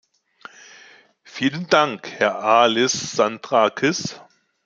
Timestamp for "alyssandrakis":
2.43-4.19